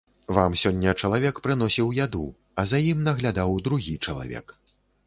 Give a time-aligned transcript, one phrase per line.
[0.35, 2.25] Вам сёння чалавек прыносіў яду,
[2.63, 4.61] а за ім наглядаў другі чалавек.